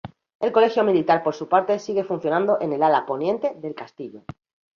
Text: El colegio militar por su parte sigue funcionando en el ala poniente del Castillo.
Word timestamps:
El 0.39 0.51
colegio 0.51 0.83
militar 0.83 1.21
por 1.21 1.35
su 1.35 1.47
parte 1.47 1.77
sigue 1.77 2.03
funcionando 2.03 2.57
en 2.59 2.73
el 2.73 2.81
ala 2.81 3.05
poniente 3.05 3.53
del 3.57 3.75
Castillo. 3.75 4.23